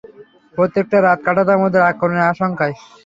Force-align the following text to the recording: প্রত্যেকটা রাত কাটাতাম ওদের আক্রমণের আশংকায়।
প্রত্যেকটা 0.55 0.97
রাত 0.99 1.19
কাটাতাম 1.25 1.59
ওদের 1.67 1.83
আক্রমণের 1.91 2.29
আশংকায়। 2.31 2.75